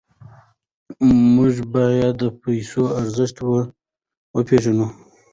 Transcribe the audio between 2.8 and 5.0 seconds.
ارزښت وپېژنو.